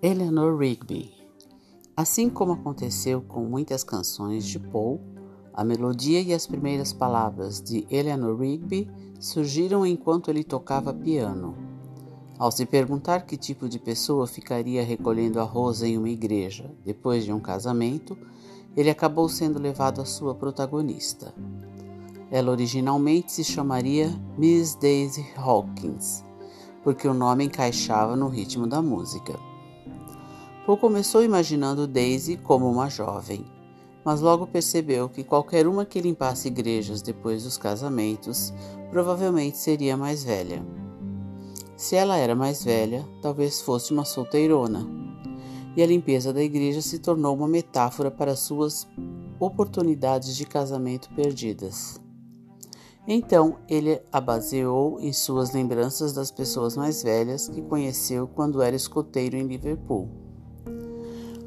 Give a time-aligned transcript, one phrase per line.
[0.00, 1.12] Eleanor Rigby.
[1.96, 5.00] Assim como aconteceu com muitas canções de Paul,
[5.52, 8.88] a melodia e as primeiras palavras de Eleanor Rigby
[9.18, 11.56] surgiram enquanto ele tocava piano.
[12.38, 17.32] Ao se perguntar que tipo de pessoa ficaria recolhendo arroz em uma igreja depois de
[17.32, 18.16] um casamento,
[18.76, 21.34] ele acabou sendo levado à sua protagonista.
[22.30, 26.22] Ela originalmente se chamaria Miss Daisy Hawkins,
[26.84, 29.47] porque o nome encaixava no ritmo da música.
[30.68, 33.42] Paul começou imaginando Daisy como uma jovem,
[34.04, 38.52] mas logo percebeu que qualquer uma que limpasse igrejas depois dos casamentos
[38.90, 40.62] provavelmente seria mais velha.
[41.74, 44.86] Se ela era mais velha, talvez fosse uma solteirona.
[45.74, 48.86] E a limpeza da igreja se tornou uma metáfora para suas
[49.40, 51.98] oportunidades de casamento perdidas.
[53.06, 58.76] Então ele a baseou em suas lembranças das pessoas mais velhas que conheceu quando era
[58.76, 60.27] escoteiro em Liverpool.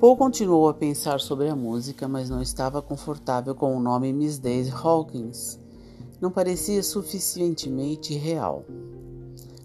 [0.00, 4.38] Paul continuou a pensar sobre a música, mas não estava confortável com o nome Miss
[4.38, 5.58] Daisy Hawkins.
[6.20, 8.64] Não parecia suficientemente real.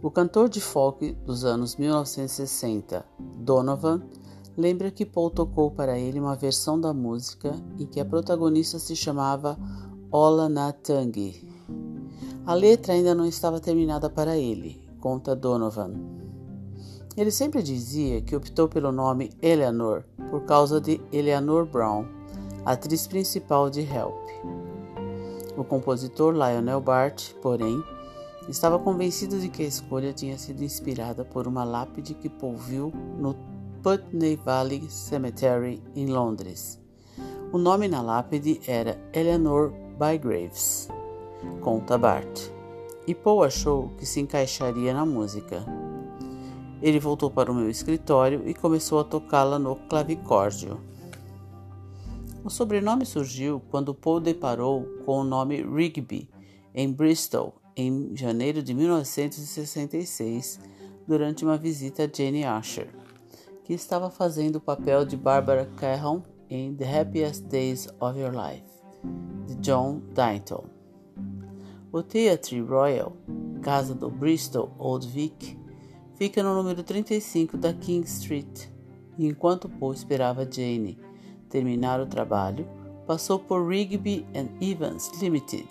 [0.00, 3.04] O cantor de folk dos anos 1960,
[3.38, 4.02] Donovan,
[4.56, 8.94] lembra que Paul tocou para ele uma versão da música em que a protagonista se
[8.94, 9.58] chamava
[10.10, 11.46] Ola Natangi.
[12.46, 16.21] A letra ainda não estava terminada para ele, conta Donovan.
[17.16, 22.06] Ele sempre dizia que optou pelo nome Eleanor por causa de Eleanor Brown,
[22.64, 24.16] atriz principal de Help.
[25.56, 27.82] O compositor Lionel Bart, porém,
[28.48, 32.90] estava convencido de que a escolha tinha sido inspirada por uma lápide que Paul viu
[33.18, 33.36] no
[33.82, 36.80] Putney Valley Cemetery, em Londres.
[37.52, 40.88] O nome na lápide era Eleanor Bygraves,
[41.60, 42.48] conta Bart,
[43.06, 45.62] e Paul achou que se encaixaria na música.
[46.82, 50.80] Ele voltou para o meu escritório e começou a tocá-la no clavicórdio.
[52.44, 56.28] O sobrenome surgiu quando Paul deparou com o nome Rigby
[56.74, 60.58] em Bristol em janeiro de 1966
[61.06, 62.88] durante uma visita a Jane Asher,
[63.64, 68.64] que estava fazendo o papel de Barbara Caron em The Happiest Days of Your Life,
[69.46, 70.64] de John Dayton.
[71.92, 73.12] O Theatre Royal,
[73.62, 75.58] casa do Bristol Old Vic,
[76.22, 78.68] fica no número 35 da King Street.
[79.18, 80.96] E enquanto Paul esperava Jane
[81.48, 82.64] terminar o trabalho,
[83.08, 85.66] passou por Rigby and Evans Limited,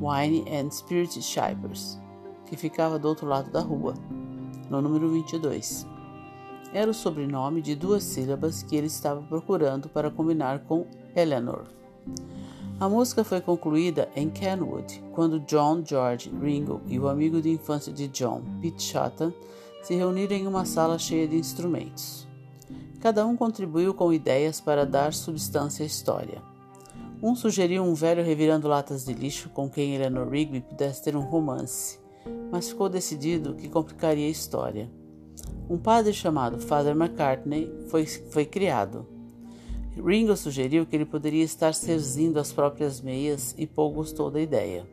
[0.00, 2.00] Wine and Spirit Shippers,
[2.46, 3.92] que ficava do outro lado da rua,
[4.70, 5.86] no número 22.
[6.72, 11.66] Era o sobrenome de duas sílabas que ele estava procurando para combinar com Eleanor.
[12.82, 17.92] A música foi concluída em Kenwood, quando John George Ringo e o amigo de infância
[17.92, 19.32] de John, Pete Shotton,
[19.84, 22.26] se reuniram em uma sala cheia de instrumentos.
[22.98, 26.42] Cada um contribuiu com ideias para dar substância à história.
[27.22, 31.20] Um sugeriu um velho revirando latas de lixo com quem Eleanor Rigby pudesse ter um
[31.20, 32.00] romance,
[32.50, 34.90] mas ficou decidido que complicaria a história.
[35.70, 39.06] Um padre chamado Father McCartney foi, foi criado,
[40.00, 44.86] Ringo sugeriu que ele poderia estar serzindo as próprias meias e Paul gostou da ideia.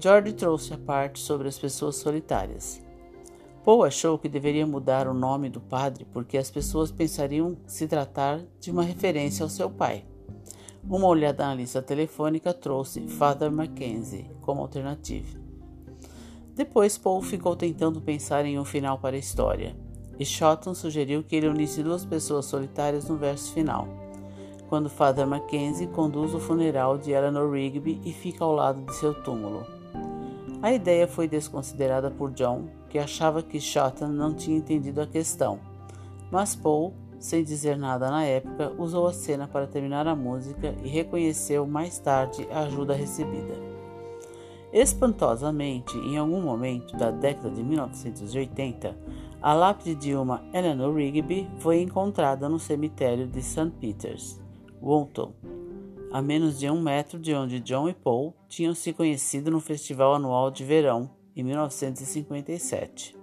[0.00, 2.80] George trouxe a parte sobre as pessoas solitárias.
[3.64, 8.40] Paul achou que deveria mudar o nome do padre porque as pessoas pensariam se tratar
[8.58, 10.04] de uma referência ao seu pai.
[10.82, 15.38] Uma olhada na lista telefônica trouxe Father Mackenzie como alternativa.
[16.54, 19.76] Depois, Paul ficou tentando pensar em um final para a história
[20.18, 23.86] e Shotton sugeriu que ele unisse duas pessoas solitárias no verso final,
[24.68, 29.14] quando Father Mackenzie conduz o funeral de Eleanor Rigby e fica ao lado de seu
[29.14, 29.66] túmulo.
[30.60, 35.58] A ideia foi desconsiderada por John, que achava que Shotton não tinha entendido a questão,
[36.30, 40.88] mas Paul, sem dizer nada na época, usou a cena para terminar a música e
[40.88, 43.54] reconheceu mais tarde a ajuda recebida.
[44.72, 48.96] Espantosamente, em algum momento da década de 1980,
[49.40, 53.70] a lápide de uma Eleanor Rigby foi encontrada no cemitério de St.
[53.80, 54.38] Peters,
[54.82, 55.32] Woolton,
[56.12, 60.14] a menos de um metro de onde John e Paul tinham se conhecido no festival
[60.14, 63.16] anual de verão em 1957.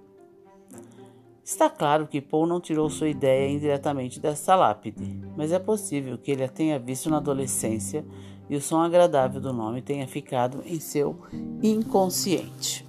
[1.44, 6.32] Está claro que Paul não tirou sua ideia indiretamente dessa lápide, mas é possível que
[6.32, 8.04] ele a tenha visto na adolescência
[8.50, 11.16] e o som agradável do nome tenha ficado em seu
[11.62, 12.84] inconsciente.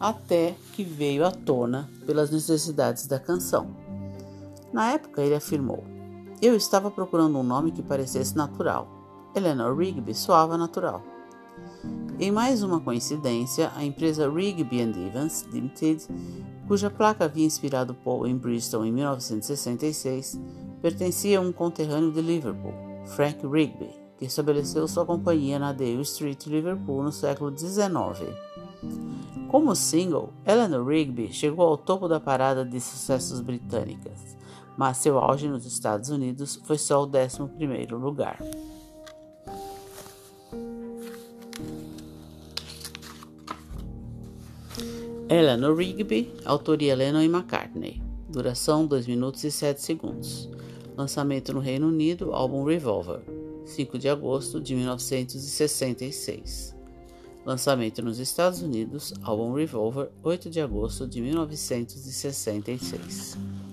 [0.00, 3.87] Até que veio à tona pelas necessidades da canção.
[4.72, 5.84] Na época, ele afirmou:
[6.40, 8.88] Eu estava procurando um nome que parecesse natural.
[9.34, 11.02] Eleanor Rigby soava natural.
[12.20, 16.04] Em mais uma coincidência, a empresa Rigby Evans Limited,
[16.66, 20.40] cuja placa havia inspirado Paul em Bristol em 1966,
[20.82, 22.74] pertencia a um conterrâneo de Liverpool,
[23.06, 28.34] Frank Rigby, que estabeleceu sua companhia na Dale Street, Liverpool, no século XIX.
[29.46, 34.36] Como single, Eleanor Rigby chegou ao topo da parada de sucessos britânicas,
[34.78, 38.38] mas seu auge nos Estados Unidos foi só o 11º lugar.
[45.28, 48.00] Eleanor Rigby, autoria Lennon e McCartney.
[48.28, 50.48] Duração 2 minutos e 7 segundos.
[50.96, 53.20] Lançamento no Reino Unido, álbum Revolver,
[53.66, 56.76] 5 de agosto de 1966.
[57.44, 63.67] Lançamento nos Estados Unidos, álbum Revolver, 8 de agosto de 1966.